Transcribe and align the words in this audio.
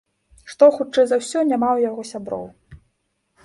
Што, 0.53 0.69
хутчэй 0.77 1.05
за 1.11 1.19
ўсё, 1.21 1.39
няма 1.51 1.69
ў 1.73 1.79
яго 1.89 2.01
сяброў. 2.15 2.45